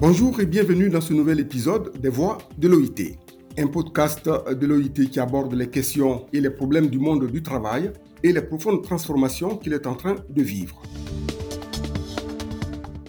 [0.00, 3.16] Bonjour et bienvenue dans ce nouvel épisode des Voix de l'OIT,
[3.58, 7.90] un podcast de l'OIT qui aborde les questions et les problèmes du monde du travail
[8.22, 10.80] et les profondes transformations qu'il est en train de vivre.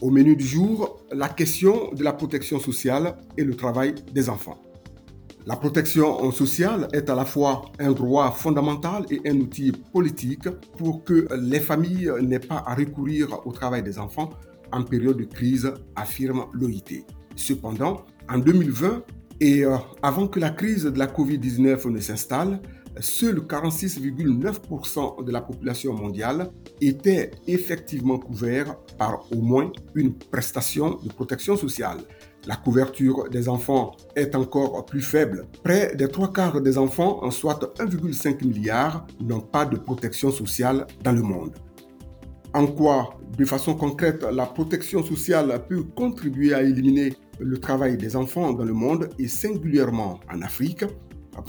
[0.02, 4.57] Au menu du jour, la question de la protection sociale et le travail des enfants.
[5.45, 10.49] La protection sociale est à la fois un droit fondamental et un outil politique
[10.79, 14.31] pour que les familles n'aient pas à recourir au travail des enfants
[14.71, 17.05] en période de crise, affirme l'OIT.
[17.35, 19.03] Cependant, en 2020,
[19.41, 22.61] et euh, avant que la crise de la COVID-19 ne s'installe,
[22.99, 31.09] seul 46,9% de la population mondiale était effectivement couvert par au moins une prestation de
[31.09, 31.99] protection sociale.
[32.47, 35.47] La couverture des enfants est encore plus faible.
[35.63, 41.11] Près des trois quarts des enfants, soit 1,5 milliard, n'ont pas de protection sociale dans
[41.11, 41.53] le monde
[42.53, 48.16] en quoi, de façon concrète, la protection sociale peut contribuer à éliminer le travail des
[48.16, 50.83] enfants dans le monde et singulièrement en Afrique?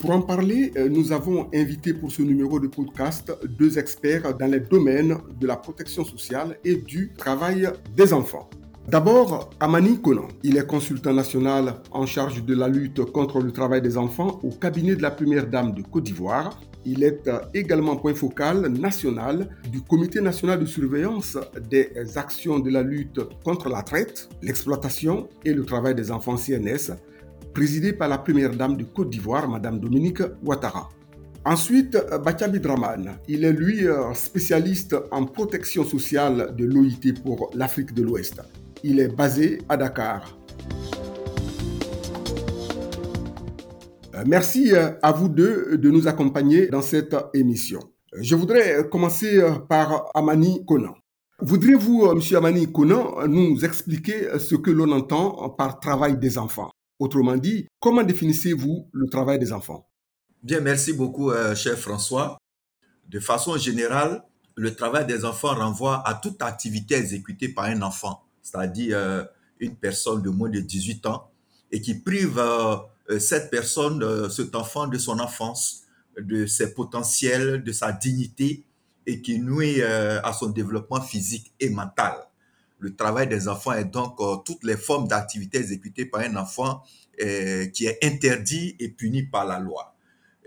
[0.00, 4.60] Pour en parler, nous avons invité pour ce numéro de podcast deux experts dans les
[4.60, 8.48] domaines de la protection sociale et du travail des enfants.
[8.88, 10.28] D'abord, Amani Konan.
[10.42, 14.50] Il est consultant national en charge de la lutte contre le travail des enfants au
[14.50, 19.48] cabinet de la Première Dame de Côte d'Ivoire il est euh, également point focal national
[19.70, 21.36] du Comité national de surveillance
[21.68, 26.92] des actions de la lutte contre la traite, l'exploitation et le travail des enfants CNS,
[27.52, 30.88] présidé par la première dame de Côte d'Ivoire, Madame Dominique Ouattara.
[31.44, 33.18] Ensuite, euh, Bachabi Draman.
[33.28, 38.40] Il est lui euh, spécialiste en protection sociale de l'OIT pour l'Afrique de l'Ouest.
[38.84, 40.39] Il est basé à Dakar.
[44.26, 47.80] Merci euh, à vous deux de nous accompagner dans cette émission.
[48.14, 50.94] Euh, je voudrais commencer par Amani Konan.
[51.40, 56.70] Voudriez-vous, Monsieur Amani Konan, nous expliquer ce que l'on entend par travail des enfants?
[56.98, 59.88] Autrement dit, comment définissez-vous le travail des enfants?
[60.42, 62.36] Bien, merci beaucoup, cher François.
[63.08, 64.22] De façon générale,
[64.54, 69.28] le travail des enfants renvoie à toute activité exécutée par un enfant, c'est-à-dire
[69.60, 71.30] une personne de moins de 18 ans,
[71.72, 72.76] et qui prive euh,
[73.18, 75.82] cette personne, euh, cet enfant de son enfance,
[76.18, 78.64] de ses potentiels, de sa dignité
[79.06, 82.14] et qui nuit euh, à son développement physique et mental.
[82.78, 86.82] Le travail des enfants est donc toutes les formes d'activités exécutées par un enfant
[87.18, 89.94] qui est interdit et puni par la loi.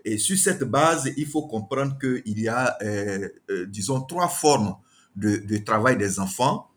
[0.03, 2.75] Et sur cette base, il faut comprendre qu'il y a,
[3.67, 4.75] disons, trois formes
[5.15, 6.71] de, travail des enfants.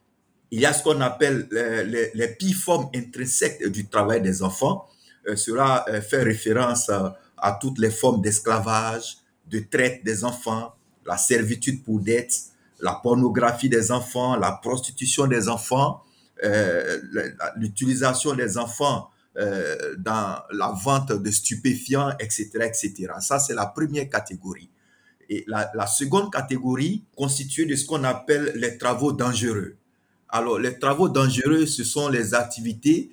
[0.50, 4.86] Il y a ce qu'on appelle les, les, pires formes intrinsèques du travail des enfants,
[4.86, 4.95] euh,
[5.34, 11.82] cela euh, fait référence à toutes les formes d'esclavage, de traite des enfants, la servitude
[11.82, 12.34] pour dette,
[12.80, 16.02] la pornographie des enfants, la prostitution des enfants,
[16.44, 17.00] euh,
[17.56, 19.10] l'utilisation des enfants
[19.98, 23.08] dans la vente de stupéfiants, etc., etc.
[23.20, 24.70] Ça, c'est la première catégorie.
[25.28, 29.76] Et la, seconde catégorie constituée de ce qu'on appelle les travaux dangereux.
[30.30, 33.10] Alors, les travaux dangereux, ce sont les activités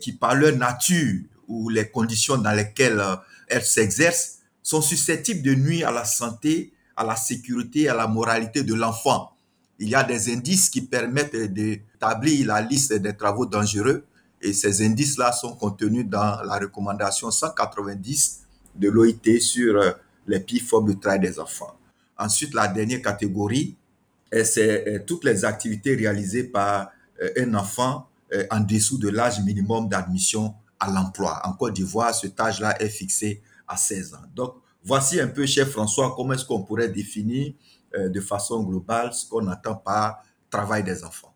[0.00, 3.16] qui, par leur nature, ou les conditions dans lesquelles euh,
[3.48, 8.62] elle s'exerce sont susceptibles de nuire à la santé, à la sécurité, à la moralité
[8.62, 9.32] de l'enfant.
[9.80, 14.04] Il y a des indices qui permettent d'établir la liste des travaux dangereux
[14.40, 18.42] et ces indices-là sont contenus dans la recommandation 190
[18.76, 19.90] de l'OIT sur euh,
[20.26, 21.76] les pires formes de travail des enfants.
[22.16, 23.76] Ensuite, la dernière catégorie,
[24.30, 26.92] c'est euh, toutes les activités réalisées par
[27.36, 28.06] un enfant
[28.50, 31.40] en dessous de l'âge minimum d'admission à l'emploi.
[31.44, 34.18] En Côte d'Ivoire, ce âge-là est fixé à 16 ans.
[34.34, 37.52] Donc, voici un peu, cher François, comment est-ce qu'on pourrait définir
[37.96, 41.34] euh, de façon globale ce qu'on attend par travail des enfants.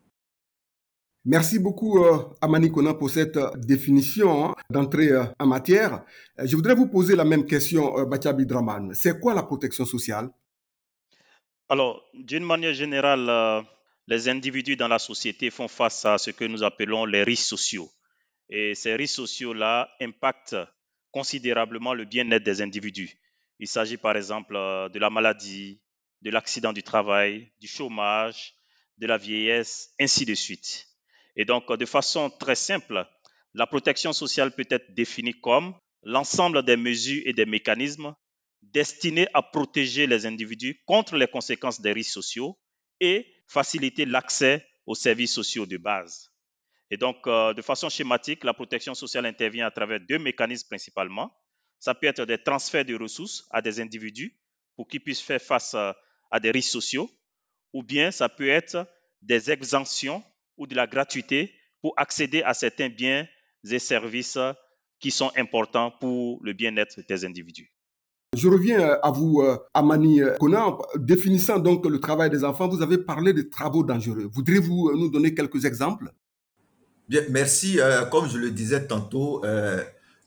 [1.25, 5.11] Merci beaucoup, euh, Amani Kona, pour cette euh, définition hein, d'entrée
[5.41, 6.05] en matière.
[6.39, 8.95] Je voudrais vous poser la même question, Bachabi Draman.
[8.95, 10.31] C'est quoi la protection sociale?
[11.69, 13.65] Alors, d'une manière générale,
[14.07, 17.91] les individus dans la société font face à ce que nous appelons les risques sociaux.
[18.57, 20.55] Et ces risques sociaux-là impactent
[21.11, 23.19] considérablement le bien-être des individus.
[23.59, 25.81] Il s'agit par exemple euh, de la maladie,
[26.23, 28.55] de l'accident du travail, du chômage,
[28.99, 30.87] de la vieillesse, ainsi de suite.
[31.35, 33.05] Et donc, de façon très simple,
[33.55, 35.75] la protection sociale peut être définie comme
[36.05, 38.15] l'ensemble des mesures et des mécanismes
[38.63, 42.57] destinés à protéger les individus contre les conséquences des risques sociaux
[43.01, 46.31] et faciliter l'accès aux services sociaux de base.
[46.91, 51.33] Et donc, euh, de façon schématique, la protection sociale intervient à travers deux mécanismes principalement.
[51.79, 54.39] Ça peut être des transferts de ressources à des individus
[54.77, 55.93] pour qu'ils puissent faire face euh,
[56.31, 57.11] à des risques sociaux,
[57.73, 58.87] ou bien ça peut être
[59.23, 60.23] des exemptions
[60.57, 63.27] ou de la gratuité pour accéder à certains biens
[63.71, 64.39] et services
[65.01, 67.73] qui sont importants pour le bien-être des individus.
[68.37, 70.79] Je reviens euh, à vous, euh, Amani Conan.
[70.97, 74.29] Définissant donc le travail des enfants, vous avez parlé de travaux dangereux.
[74.33, 76.13] Voudriez-vous nous donner quelques exemples?
[77.09, 77.79] Bien, merci.
[78.11, 79.43] comme je le disais tantôt,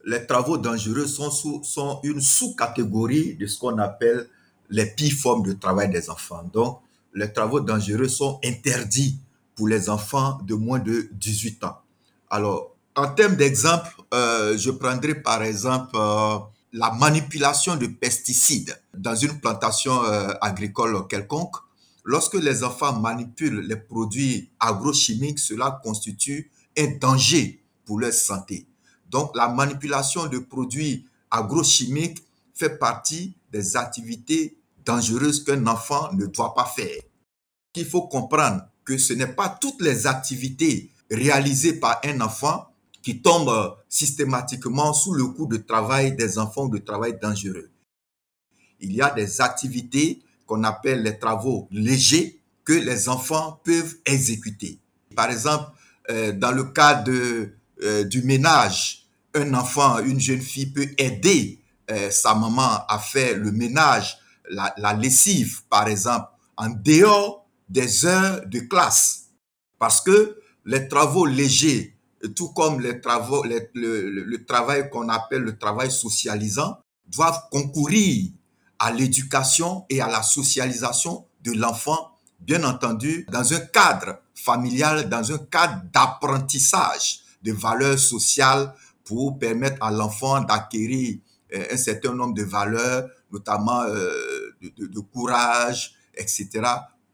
[0.08, 4.28] les travaux dangereux sont, une sous-catégorie de ce qu'on appelle
[4.70, 6.44] les pires formes de travail des enfants.
[6.54, 6.80] Donc,
[7.14, 9.20] les travaux dangereux sont interdits
[9.56, 11.78] pour les enfants de moins de 18 ans.
[12.30, 16.38] Alors, en termes d'exemple, euh, je prendrai par exemple euh,
[16.74, 21.56] la manipulation de pesticides dans une plantation euh, agricole quelconque.
[22.04, 28.68] Lorsque les enfants manipulent les produits agrochimiques, cela constitue un danger pour leur santé.
[29.10, 36.54] Donc, la manipulation de produits agrochimiques fait partie des activités dangereuses qu'un enfant ne doit
[36.54, 37.02] pas faire.
[37.76, 42.68] Il faut comprendre que ce n'est pas toutes les activités réalisées par un enfant
[43.02, 47.70] qui tombent systématiquement sous le coup de travail des enfants de travail dangereux.
[48.80, 54.80] Il y a des activités qu'on appelle les travaux légers que les enfants peuvent exécuter.
[55.16, 55.72] Par exemple,
[56.10, 61.60] euh, dans le cas euh, du ménage, un enfant, une jeune fille peut aider
[61.92, 64.18] euh, sa maman à faire le ménage,
[64.50, 69.26] la lessive, par exemple, en dehors des heures de classe.
[69.80, 71.98] Parce que les travaux légers,
[72.36, 78.32] tout comme les travaux, le, travail qu'on appelle le travail socialisant, doivent concourir
[78.80, 85.32] à l'éducation et à la socialisation de l'enfant, bien entendu, dans un cadre familial, dans
[85.32, 88.74] un cadre d'apprentissage de valeurs sociales
[89.04, 91.18] pour permettre à l'enfant d'acquérir
[91.54, 96.50] euh, un certain nombre de valeurs, notamment euh, de, de courage, etc.,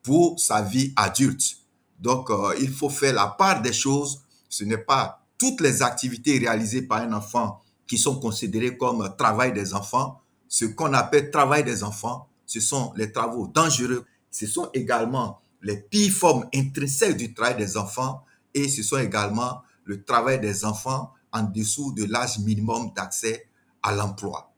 [0.01, 1.57] pour sa vie adulte.
[1.99, 4.21] Donc, euh, il faut faire la part des choses.
[4.49, 9.53] Ce n'est pas toutes les activités réalisées par un enfant qui sont considérées comme travail
[9.53, 10.19] des enfants.
[10.47, 14.05] Ce qu'on appelle travail des enfants, ce sont les travaux dangereux.
[14.29, 18.23] Ce sont également les pires formes intrinsèques du travail des enfants
[18.53, 23.47] et ce sont également le travail des enfants en dessous de l'âge minimum d'accès
[23.81, 24.53] à l'emploi.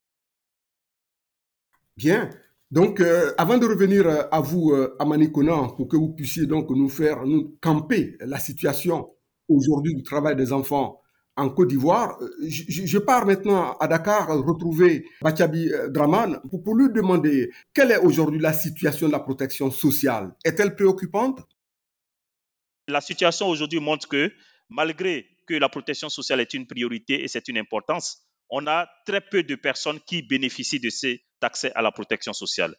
[1.98, 2.30] Bien.
[2.72, 6.46] Donc, euh, avant de revenir euh, à vous, euh, Amani Conan, pour que vous puissiez
[6.46, 9.12] donc nous faire nous camper la situation
[9.48, 11.00] aujourd'hui du travail des enfants
[11.38, 12.18] en Côte d'Ivoire,
[12.48, 18.40] je, pars maintenant à Dakar retrouver Bachabi Draman pour, pour lui demander quelle est aujourd'hui
[18.40, 20.34] la situation de la protection sociale?
[20.46, 21.42] Est-elle préoccupante?
[22.88, 24.32] La situation aujourd'hui montre que
[24.70, 29.22] malgré que la protection sociale est une priorité et c'est une importance, on a très
[29.22, 32.76] peu de personnes qui bénéficient de cet accès à la protection sociale.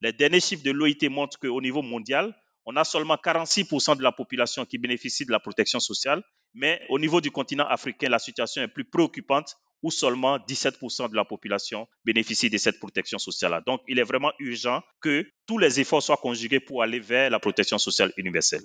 [0.00, 2.34] Les derniers chiffres de l'OIT montrent qu'au niveau mondial,
[2.64, 6.22] on a seulement 46% de la population qui bénéficie de la protection sociale,
[6.54, 11.16] mais au niveau du continent africain, la situation est plus préoccupante où seulement 17% de
[11.16, 13.62] la population bénéficie de cette protection sociale.
[13.66, 17.40] Donc, il est vraiment urgent que tous les efforts soient conjugués pour aller vers la
[17.40, 18.62] protection sociale universelle.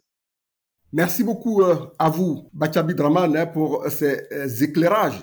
[0.93, 5.21] Merci beaucoup euh, à vous, Bachabi Draman, hein, pour ces euh, éclairages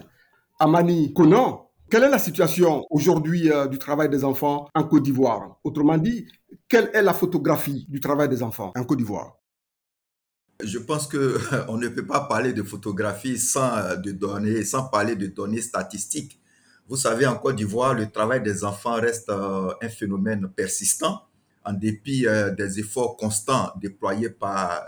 [0.58, 5.58] Amani Konan, quelle est la situation aujourd'hui euh, du travail des enfants en Côte d'Ivoire?
[5.64, 6.26] Autrement dit,
[6.68, 9.36] quelle est la photographie du travail des enfants en Côte d'Ivoire?
[10.66, 11.38] Je pense que
[11.68, 15.62] on ne peut pas parler de photographie sans euh, de données, sans parler de données
[15.62, 16.40] statistiques.
[16.88, 21.22] Vous savez, en Côte d'Ivoire, le travail des enfants reste euh, un phénomène persistant,
[21.64, 22.26] en dépit
[22.58, 24.84] des efforts constants déployés par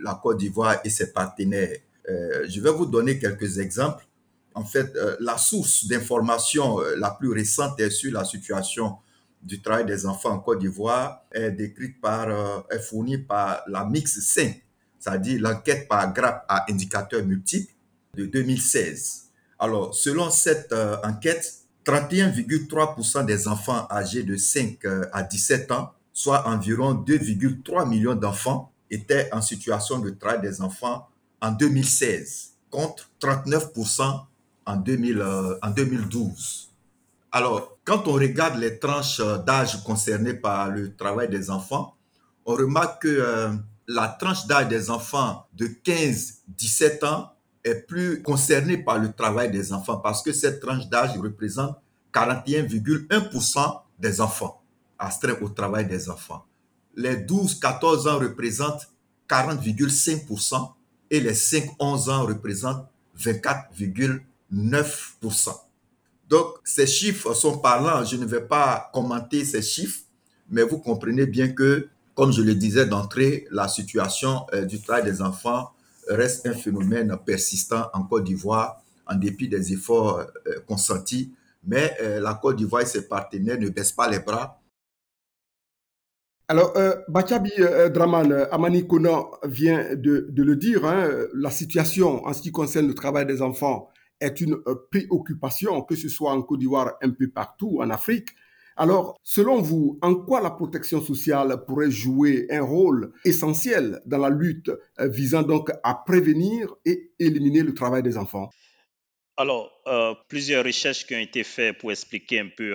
[0.00, 1.76] la Côte d'Ivoire et ses partenaires.
[2.06, 4.06] Je vais vous donner quelques exemples
[4.54, 8.96] en fait, euh, la source d'information euh, la plus récente sur la situation
[9.42, 13.84] du travail des enfants en Côte d'Ivoire est décrite par, euh, est fournie par la
[13.84, 14.61] Mix 5,
[15.02, 17.72] c'est-à-dire l'enquête par grappe à indicateurs multiples
[18.14, 19.24] de 2016.
[19.58, 21.54] Alors, selon cette enquête,
[21.84, 24.78] 31,3% des enfants âgés de 5
[25.12, 31.08] à 17 ans, soit environ 2,3 millions d'enfants, étaient en situation de travail des enfants
[31.40, 34.24] en 2016, contre 39%
[34.66, 36.70] en, 2000, euh, 2012.
[37.32, 41.96] Alors, quand on regarde les tranches euh, d'âge concernées par le travail des enfants,
[42.44, 43.52] on remarque que euh,
[43.88, 47.32] la tranche d'âge des enfants de 15-17 ans
[47.64, 51.76] est plus concernée par le travail des enfants parce que cette tranche d'âge représente
[52.12, 54.62] 41,1% des enfants
[54.98, 56.44] astreints au travail des enfants.
[56.94, 58.88] Les 12-14 ans représentent
[59.28, 60.72] 40,5%
[61.10, 62.86] et les 5-11 ans représentent
[63.18, 64.20] 24,1%.
[64.52, 65.50] 9%.
[66.28, 68.04] Donc, ces chiffres sont parlants.
[68.04, 70.00] Je ne vais pas commenter ces chiffres,
[70.48, 75.04] mais vous comprenez bien que, comme je le disais d'entrée, la situation euh, du travail
[75.04, 75.72] des enfants
[76.08, 80.24] reste un phénomène persistant en Côte d'Ivoire, en dépit des efforts
[80.66, 81.32] consentis.
[81.64, 84.62] Mais la Côte d'Ivoire et ses partenaires ne baissent pas les bras
[86.52, 92.26] alors, euh, Bachabi euh, Draman, euh, Amani Kona vient de, le dire, hein, la situation
[92.26, 93.88] en ce qui concerne le travail des enfants
[94.20, 98.28] est une euh, préoccupation, que ce soit en Côte d'Ivoire, un peu partout en Afrique.
[98.76, 104.30] Alors, selon vous, en quoi la protection sociale pourrait jouer un rôle essentiel dans la
[104.30, 108.48] lutte visant donc à prévenir et éliminer le travail des enfants?
[109.36, 109.70] Alors,
[110.28, 112.74] plusieurs recherches qui ont été faites pour expliquer un peu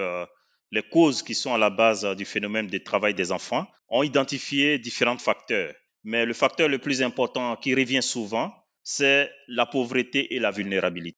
[0.71, 4.79] les causes qui sont à la base du phénomène de travail des enfants ont identifié
[4.79, 5.73] différents facteurs.
[6.03, 11.17] Mais le facteur le plus important qui revient souvent, c'est la pauvreté et la vulnérabilité.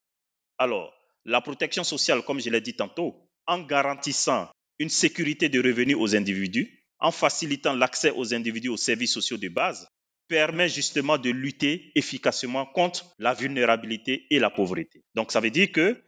[0.57, 0.93] Alors,
[1.25, 6.15] la protection sociale, comme je l'ai dit tantôt, en garantissant une sécurité de revenus aux
[6.15, 9.88] individus, en facilitant l'accès aux individus aux services sociaux de base,
[10.27, 15.03] permet justement de lutter efficacement contre la vulnérabilité et la pauvreté.
[15.15, 16.01] Donc, ça veut dire que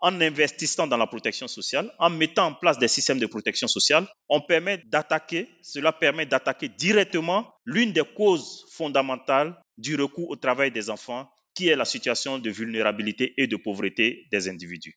[0.00, 4.06] en investissant dans la protection sociale, en mettant en place des systèmes de protection sociale,
[4.28, 10.70] on permet d'attaquer, cela permet d'attaquer directement l'une des causes fondamentales du recours au travail
[10.70, 14.96] des enfants, qui est la situation de vulnérabilité et de pauvreté des individus.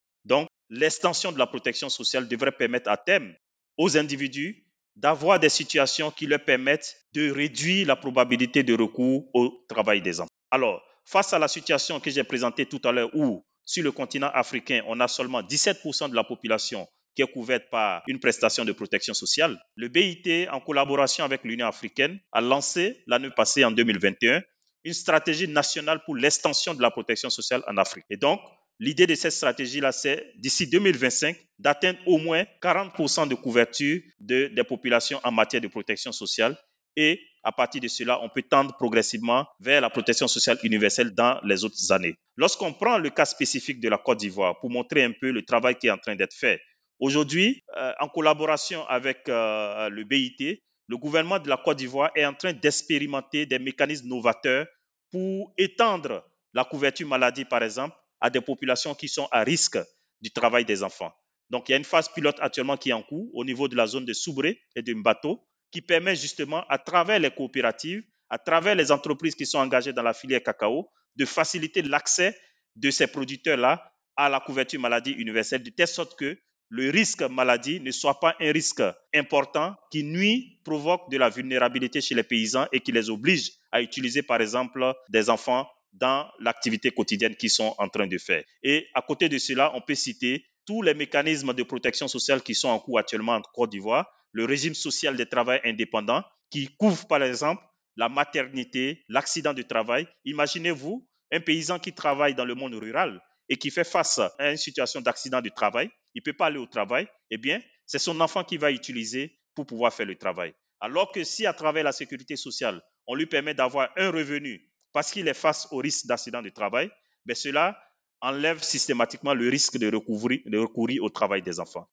[0.74, 3.34] L'extension de la protection sociale devrait permettre à terme
[3.78, 9.66] aux individus d'avoir des situations qui leur permettent de réduire la probabilité de recours au
[9.68, 10.32] travail des enfants.
[10.50, 14.32] Alors, face à la situation que j'ai présentée tout à l'heure où sur le continent
[14.34, 18.72] africain, on a seulement 17% de la population qui est couverte par une prestation de
[18.72, 19.62] protection sociale.
[19.76, 24.42] Le BIT, en collaboration avec l'Union africaine, a lancé l'année passée, en 2021,
[24.86, 28.06] une stratégie nationale pour l'extension de la protection sociale en Afrique.
[28.10, 28.40] Et donc,
[28.82, 35.22] l'idée de cette stratégie-là, c'est d'ici 2025 d'atteindre au moins 40% de couverture des populations
[35.24, 36.58] en matière de protection sociale
[36.98, 41.40] et à partir de cela, on peut tendre progressivement vers la protection sociale universelle dans
[41.44, 42.16] les autres années.
[42.36, 45.76] Lorsqu'on prend le cas spécifique de la Côte d'Ivoire pour montrer un peu le travail
[45.76, 46.60] qui est en train d'être fait,
[47.00, 52.26] aujourd'hui, euh, en collaboration avec euh, le BIT, le gouvernement de la Côte d'Ivoire est
[52.26, 54.68] en train d'expérimenter des mécanismes novateurs
[55.12, 56.24] pour étendre
[56.54, 59.80] la couverture maladie, par exemple, à des populations qui sont à risque
[60.22, 61.12] du travail des enfants.
[61.50, 63.76] Donc, il y a une phase pilote actuellement qui est en cours au niveau de
[63.76, 68.38] la zone de Soubré et de Mbato, qui permet justement, à travers les coopératives, à
[68.38, 72.38] travers les entreprises qui sont engagées dans la filière cacao, de faciliter l'accès
[72.78, 76.38] de ces producteurs-là à la couverture maladie universelle, de telle sorte que
[76.70, 82.00] le risque maladie ne soit pas un risque important qui nuit, provoque de la vulnérabilité
[82.00, 86.92] chez les paysans et qui les oblige à utiliser, par exemple, des enfants dans l'activité
[86.92, 88.44] quotidienne qu'ils sont en train de faire.
[88.64, 92.56] Et à côté de cela, on peut citer tous les mécanismes de protection sociale qui
[92.56, 97.08] sont en cours actuellement en Côte d'Ivoire, le régime social des travail indépendants qui couvre
[97.08, 97.64] par exemple
[97.98, 100.08] la maternité, l'accident du travail.
[100.26, 104.58] Imaginez-vous un paysan qui travaille dans le monde rural et qui fait face à une
[104.58, 108.20] situation d'accident du travail, il ne peut pas aller au travail, eh bien, c'est son
[108.22, 110.54] enfant qui va utiliser pour pouvoir faire le travail.
[110.80, 115.12] Alors que si à travers la sécurité sociale, on lui permet d'avoir un revenu parce
[115.12, 116.92] qu'il est face au risque d'accident du travail,
[117.26, 117.78] ben cela
[118.22, 121.88] enlève systématiquement le risque de de recourir au travail des enfants.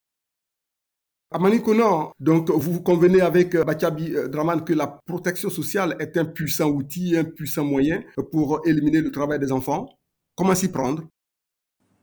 [1.31, 1.61] Amani
[2.21, 6.71] donc vous convenez avec euh, Bachabi euh, Draman que la protection sociale est un puissant
[6.71, 8.03] outil, un puissant moyen
[8.33, 9.91] pour éliminer le travail des enfants.
[10.35, 11.03] Comment s'y prendre?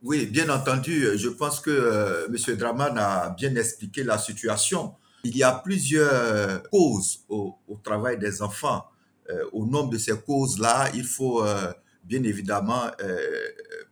[0.03, 2.55] Oui, bien entendu, je pense que euh, M.
[2.55, 4.93] Draman a bien expliqué la situation.
[5.23, 8.85] Il y a plusieurs causes au, travail des enfants.
[9.53, 11.43] Au nombre de ces causes-là, il faut
[12.03, 12.91] bien évidemment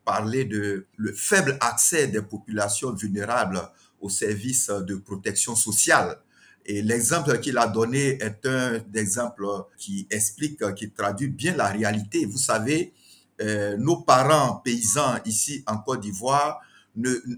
[0.06, 3.62] parler de le faible accès des populations vulnérables
[4.02, 6.18] aux services de protection sociale.
[6.66, 9.46] Et l'exemple qu'il a donné est un exemple
[9.78, 12.25] qui explique, qui traduit bien la réalité.
[12.25, 12.94] Vous savez,
[13.42, 16.62] euh, nos parents paysans ici en Côte d'Ivoire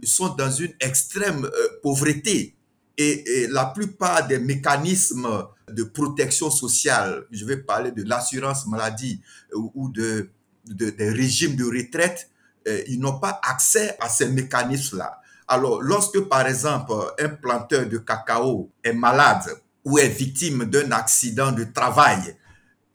[0.04, 2.56] sont dans une extrême euh, pauvreté.
[2.98, 5.28] Et, la plupart des mécanismes
[5.70, 9.22] de protection sociale, je vais parler de l'assurance maladie
[9.54, 10.30] ou, de,
[10.66, 12.30] des régimes de retraite,
[12.68, 15.22] euh, ils n'ont pas accès à ces mécanismes-là.
[15.48, 19.44] Alors, lorsque par exemple un planteur de cacao est malade
[19.84, 22.36] ou est victime d'un accident de travail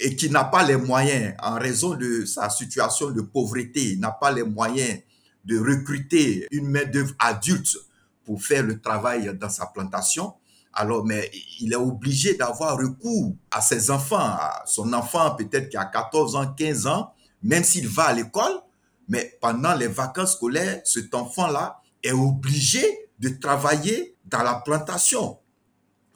[0.01, 4.33] et qui n'a pas les moyens, en raison de sa situation de pauvreté, n'a pas
[4.33, 4.99] les moyens
[5.45, 7.77] de recruter une main-d'œuvre adulte
[8.31, 10.35] pour faire le travail dans sa plantation,
[10.73, 15.77] alors mais il est obligé d'avoir recours à ses enfants, à son enfant peut-être qui
[15.77, 18.53] a 14 ans, 15 ans, même s'il va à l'école,
[19.09, 22.87] mais pendant les vacances scolaires, cet enfant-là est obligé
[23.19, 25.41] de travailler dans la plantation.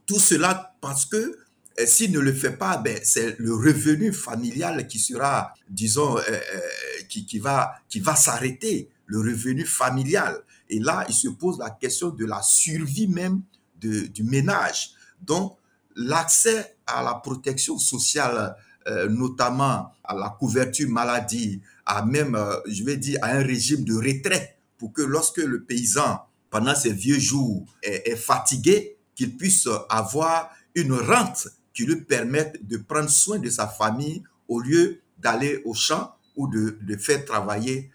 [0.06, 1.36] Tout cela parce que
[1.84, 6.40] s'il ne le fait pas, ben, c'est le revenu familial qui sera, disons, euh,
[7.08, 10.44] qui, qui va, qui va s'arrêter, le revenu familial.
[10.68, 13.42] Et là, il se pose la question de la survie même
[13.80, 14.92] du ménage.
[15.20, 15.58] Donc,
[15.96, 18.56] l'accès à la protection sociale,
[18.86, 23.84] euh, notamment à la couverture maladie, à même, euh, je vais dire, à un régime
[23.84, 29.68] de retraite, pour que lorsque le paysan, pendant ses vieux jours, est, fatigué, qu'il puisse
[29.88, 35.62] avoir une rente qui lui permette de prendre soin de sa famille au lieu d'aller
[35.64, 37.90] au champ ou de, faire travailler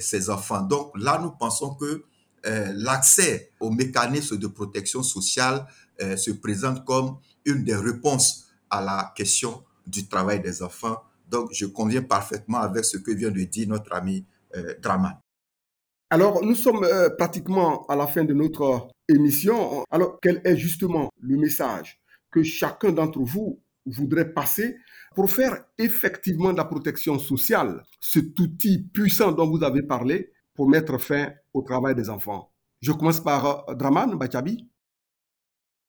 [0.00, 0.62] ses enfants.
[0.62, 2.04] Donc là, nous pensons que
[2.46, 5.66] euh, l'accès aux mécanismes de protection sociale
[6.00, 11.02] euh, se présente comme une des réponses à la question du travail des enfants.
[11.28, 14.24] Donc, je conviens parfaitement avec ce que vient de dire notre ami
[14.56, 15.18] euh, Draman.
[16.08, 19.84] Alors, nous sommes euh, pratiquement à la fin de notre émission.
[19.90, 24.76] Alors, quel est justement le message que chacun d'entre vous voudrait passer
[25.14, 30.68] pour faire effectivement de la protection sociale, cet outil puissant dont vous avez parlé, pour
[30.68, 32.52] mettre fin au travail des enfants
[32.82, 34.68] Je commence par euh, Draman Bachabi.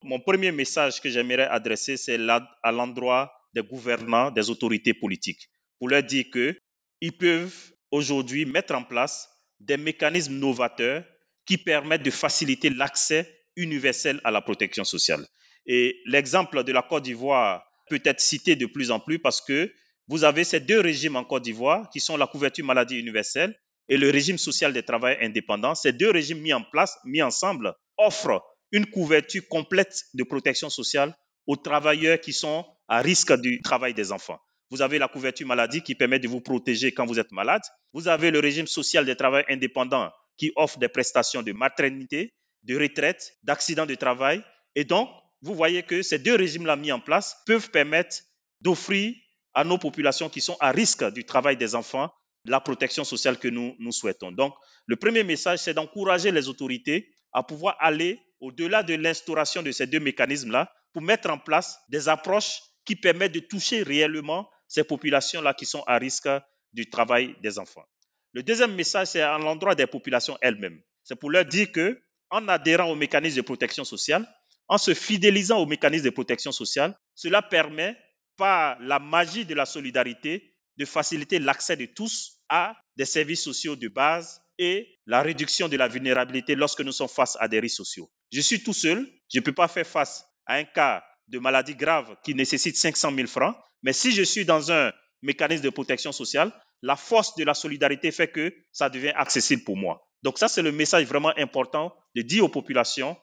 [0.04, 2.18] Mon premier message que j'aimerais adresser, c'est
[2.64, 6.58] à l'endroit des gouvernants, des autorités politiques, pour leur dire que
[7.02, 11.04] ils peuvent aujourd'hui mettre en place des mécanismes novateurs
[11.46, 15.28] qui permettent de faciliter l'accès universel à la protection sociale.
[15.66, 19.70] Et l'exemple de la Côte d'Ivoire peut être cité de plus en plus parce que
[20.08, 23.54] vous avez ces deux régimes en Côte d'Ivoire qui sont la couverture maladie universelle
[23.90, 25.76] et le régime social des travailleurs indépendants.
[25.76, 31.14] Ces deux régimes mis en place, mis ensemble, offrent une couverture complète de protection sociale
[31.48, 34.40] aux travailleurs qui sont à risque du travail des enfants.
[34.70, 37.62] Vous avez la couverture maladie qui permet de vous protéger quand vous êtes malade.
[37.92, 42.34] Vous avez le régime social des travailleurs indépendants qui offre des prestations de maternité,
[42.64, 44.42] de retraite, d'accident de travail.
[44.76, 45.10] Et donc,
[45.42, 48.18] vous voyez que ces deux régimes-là mis en place peuvent permettre
[48.62, 49.14] d'offrir
[49.54, 52.12] à nos populations qui sont à risque du travail des enfants
[52.46, 54.32] la protection sociale que nous, souhaitons.
[54.32, 54.56] Donc,
[54.88, 59.88] le premier message, c'est d'encourager les autorités à pouvoir aller au-delà de l'instauration de ces
[59.88, 65.54] deux mécanismes-là pour mettre en place des approches qui permettent de toucher réellement ces populations-là
[65.54, 66.30] qui sont à risque
[66.74, 67.86] du travail des enfants.
[68.34, 70.82] Le deuxième message, c'est à l'endroit des populations elles-mêmes.
[71.04, 74.28] C'est pour leur dire que, en adhérant aux mécanismes de protection sociale,
[74.72, 77.98] en se fidélisant aux mécanismes de protection sociale, cela permet,
[78.38, 83.76] par la magie de la solidarité, de faciliter l'accès de tous à des services sociaux
[83.76, 87.76] de base et la réduction de la vulnérabilité lorsque nous sommes face à des risques
[87.76, 88.10] sociaux.
[88.32, 91.76] Je suis tout seul, je ne peux pas faire face à un cas de maladie
[91.76, 96.14] grave qui nécessite 500 000 francs, mais si je suis dans un mécanisme de protection
[96.14, 100.08] sociale, la force de la solidarité fait que ça devient accessible pour moi.
[100.24, 103.18] Donc ça, c'est le message vraiment important de dire aux populations,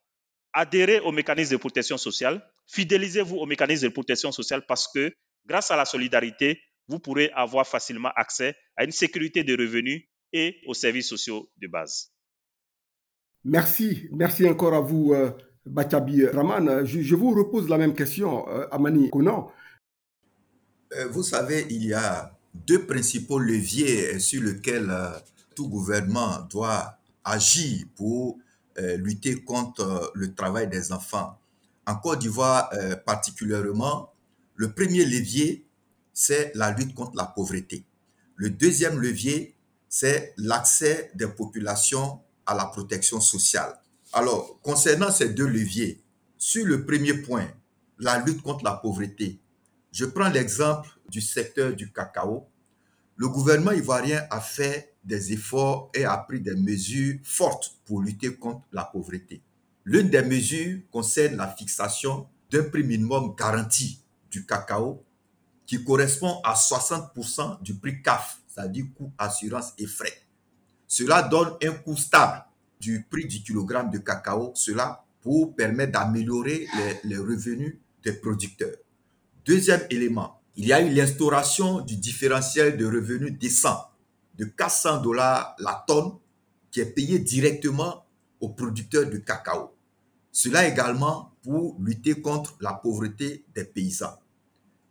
[0.58, 5.12] adhérez aux mécanismes de protection sociale, fidélisez-vous aux mécanismes de protection sociale parce que
[5.46, 10.56] grâce à la solidarité, vous pourrez avoir facilement accès à une sécurité de revenus et
[10.66, 12.10] aux services sociaux de base.
[13.44, 15.30] Merci, merci encore à vous, euh,
[15.64, 16.84] Bachabi Raman.
[16.84, 19.52] Je, je vous repose la même question, euh, Amani Konan.
[20.94, 24.92] Euh, Vous savez, il y a deux principaux leviers sur lesquels
[25.54, 28.38] tout gouvernement doit agir pour
[28.96, 31.38] lutter contre euh, le travail des enfants.
[31.86, 34.12] En Côte d'Ivoire euh, particulièrement,
[34.56, 35.66] le premier levier,
[36.12, 37.84] c'est la lutte contre la pauvreté.
[38.36, 39.56] Le deuxième levier,
[39.88, 43.78] c'est l'accès des populations à la protection sociale.
[44.12, 46.02] Alors, concernant ces deux leviers,
[46.36, 47.48] sur le premier point,
[47.98, 49.40] la lutte contre la pauvreté,
[49.92, 52.48] je prends l'exemple du secteur du cacao.
[53.16, 58.34] Le gouvernement ivoirien a fait des efforts et a pris des mesures fortes pour lutter
[58.34, 59.42] contre la pauvreté.
[59.84, 65.02] L'une des mesures concerne la fixation d'un prix minimum garanti du cacao
[65.66, 70.12] qui correspond à 60% du prix CAF, c'est-à-dire coût assurance et frais.
[70.86, 72.44] Cela donne un coût stable
[72.80, 78.76] du prix du kilogramme de cacao, cela pour permettre d'améliorer les, les revenus des producteurs.
[79.44, 83.88] Deuxième élément, il y a eu l'instauration du différentiel de revenus décent
[84.38, 86.12] de 400 dollars la tonne
[86.70, 88.06] qui est payé directement
[88.40, 89.74] aux producteurs de cacao.
[90.30, 94.18] Cela également pour lutter contre la pauvreté des paysans.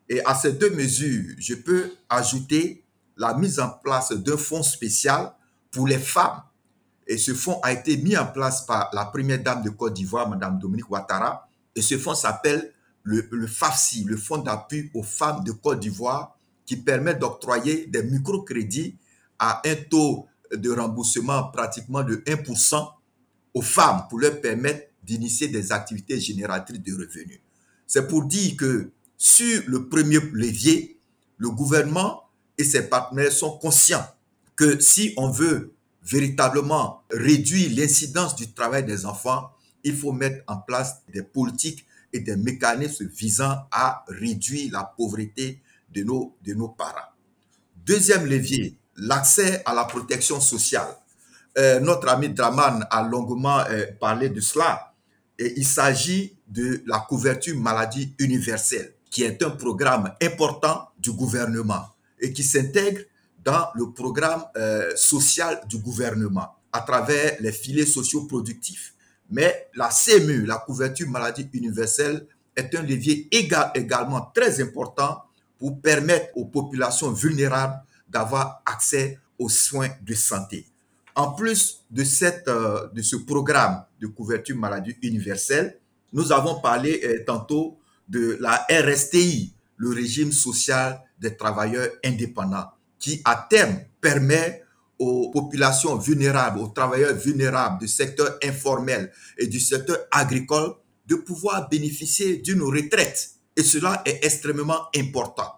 [0.10, 2.84] Et à ces deux mesures, je peux ajouter
[3.16, 5.34] la mise en place d'un fonds spécial
[5.72, 6.42] pour les femmes.
[7.06, 10.30] Et ce fonds a été mis en place par la première dame de Côte d'Ivoire,
[10.30, 11.48] Madame Dominique Ouattara.
[11.76, 16.38] Et ce fonds s'appelle le, le FAFSI, le Fonds d'appui aux femmes de Côte d'Ivoire,
[16.66, 18.98] qui permet d'octroyer des microcrédits
[19.40, 22.88] à un taux de remboursement pratiquement de 1%
[23.54, 27.40] aux femmes pour leur permettre d'initier des activités génératrices de revenus.
[27.86, 31.00] C'est pour dire que Sur le premier levier,
[31.38, 34.06] le gouvernement et ses partenaires sont conscients
[34.56, 35.74] que si on veut
[36.04, 39.52] véritablement réduire l'incidence du travail des enfants,
[39.84, 45.62] il faut mettre en place des politiques et des mécanismes visant à réduire la pauvreté
[45.94, 47.12] de nos, de nos parents.
[47.86, 50.88] Deuxième levier, l'accès à la protection sociale.
[51.58, 54.94] Euh, notre ami Draman a longuement euh, parlé de cela.
[55.40, 61.86] Et il s'agit de la couverture maladie universelle, qui est un programme important du gouvernement
[62.20, 63.02] et qui s'intègre
[63.44, 68.94] dans le programme euh, social du gouvernement à travers les filets sociaux productifs.
[69.30, 75.24] Mais la CMU, la couverture maladie universelle, est un levier également très important
[75.60, 77.80] pour permettre aux populations vulnérables
[78.10, 80.66] d'avoir accès aux soins de santé.
[81.16, 85.80] En plus de, cette, euh, de ce programme de couverture maladie universelle,
[86.14, 93.22] nous avons parlé euh, tantôt de la RSTI, le régime social des travailleurs indépendants, qui
[93.26, 94.64] à terme permet
[95.00, 101.70] aux populations vulnérables, aux travailleurs vulnérables du secteur informel et du secteur agricole de pouvoir
[101.70, 103.32] bénéficier d'une retraite.
[103.56, 105.52] Et cela est extrêmement important.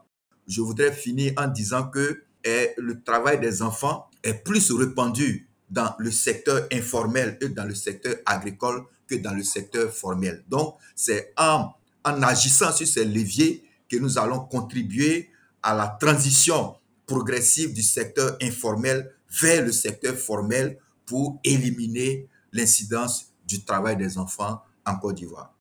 [0.48, 5.94] Je voudrais finir en disant que eh, le travail des enfants est plus répandu dans
[6.00, 10.44] le secteur informel et dans le secteur agricole que dans le secteur formel.
[10.48, 11.72] Donc, c'est en,
[12.04, 15.30] en agissant sur ces leviers que nous allons contribuer
[15.64, 16.76] à la transition
[17.06, 24.62] progressive du secteur informel vers le secteur formel pour éliminer l'incidence du travail des enfants
[24.86, 25.56] en Côte d'Ivoire.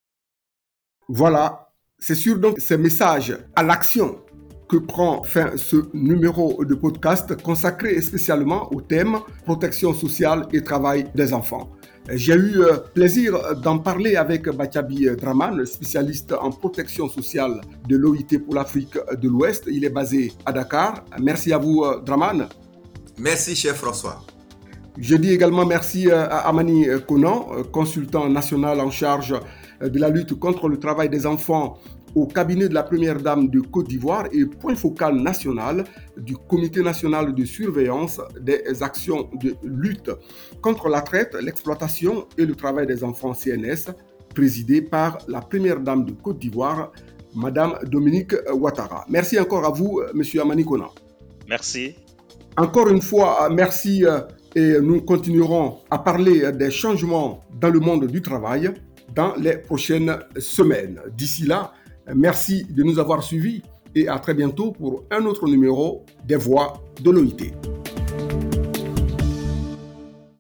[1.09, 4.23] Voilà, c'est sûr donc ces messages à l'action
[4.69, 11.07] que prend fin ce numéro de podcast consacré spécialement au thème protection sociale et travail
[11.15, 11.71] des enfants.
[12.11, 18.39] J'ai eu euh, plaisir d'en parler avec Bachabi Draman, spécialiste en protection sociale de l'OIT
[18.45, 19.65] pour l'Afrique de l'Ouest.
[19.71, 21.05] Il est basé à Dakar.
[21.21, 22.49] Merci à vous, euh, Draman.
[23.19, 24.23] Merci, cher François.
[24.99, 29.35] Je dis également merci euh, à Amani Konan, consultant national en charge
[29.83, 31.79] de la lutte contre le travail des enfants
[32.19, 35.85] au cabinet de la Première Dame de Côte d'Ivoire et point focal national
[36.17, 40.11] du Comité national de surveillance des actions de lutte
[40.61, 43.93] contre la traite, l'exploitation et le travail des enfants CNS,
[44.35, 46.93] présidé par la Première Dame de Côte d'Ivoire,
[47.35, 49.05] Madame Dominique Ouattara.
[49.09, 50.89] Merci encore à vous, Monsieur Amani Kona.
[51.49, 51.95] Merci.
[52.57, 54.05] Encore une fois, merci
[54.55, 58.73] et nous continuerons à parler des changements dans le monde du travail
[59.15, 61.01] dans les prochaines semaines.
[61.17, 61.73] D'ici là,
[62.15, 63.63] Merci de nous avoir suivis
[63.95, 67.78] et à très bientôt pour un autre numéro des voix de l'OIT.